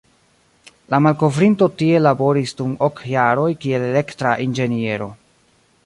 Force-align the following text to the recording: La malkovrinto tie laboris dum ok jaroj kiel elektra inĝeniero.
La 0.93 0.99
malkovrinto 1.07 1.67
tie 1.81 2.01
laboris 2.05 2.55
dum 2.63 2.73
ok 2.89 3.05
jaroj 3.13 3.47
kiel 3.67 3.87
elektra 3.93 4.37
inĝeniero. 4.49 5.15